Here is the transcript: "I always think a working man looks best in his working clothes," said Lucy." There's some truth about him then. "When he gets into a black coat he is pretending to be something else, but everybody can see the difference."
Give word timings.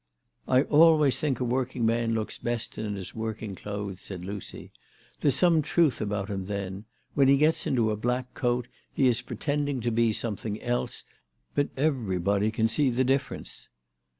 "I 0.47 0.63
always 0.63 1.19
think 1.19 1.39
a 1.39 1.43
working 1.43 1.85
man 1.85 2.15
looks 2.15 2.39
best 2.39 2.79
in 2.79 2.95
his 2.95 3.13
working 3.13 3.53
clothes," 3.53 4.01
said 4.01 4.25
Lucy." 4.25 4.71
There's 5.21 5.35
some 5.35 5.61
truth 5.61 6.01
about 6.01 6.27
him 6.27 6.45
then. 6.45 6.85
"When 7.13 7.27
he 7.27 7.37
gets 7.37 7.67
into 7.67 7.91
a 7.91 7.95
black 7.95 8.33
coat 8.33 8.67
he 8.91 9.05
is 9.05 9.21
pretending 9.21 9.79
to 9.81 9.91
be 9.91 10.11
something 10.11 10.59
else, 10.63 11.03
but 11.53 11.69
everybody 11.77 12.49
can 12.49 12.67
see 12.67 12.89
the 12.89 13.03
difference." 13.03 13.69